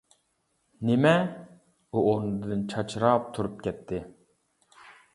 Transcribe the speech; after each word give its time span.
-نېمە؟ 0.05 1.11
-ئۇ 1.29 2.03
ئورنىدىن 2.05 2.65
چاچراپ 2.75 3.31
تۇرۇپ 3.39 3.65
كەتتى. 3.69 4.05